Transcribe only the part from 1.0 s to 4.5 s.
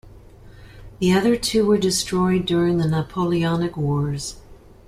other two were destroyed during the Napoleonic Wars.